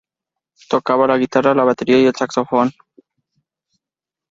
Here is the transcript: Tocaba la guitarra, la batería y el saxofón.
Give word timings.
Tocaba 0.71 1.05
la 1.05 1.19
guitarra, 1.19 1.53
la 1.53 1.63
batería 1.63 1.99
y 2.01 2.05
el 2.07 2.15
saxofón. 2.15 2.71